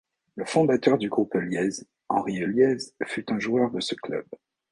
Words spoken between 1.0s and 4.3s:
groupe Heuliez, Henri Heuliez fut un joueur de ce club.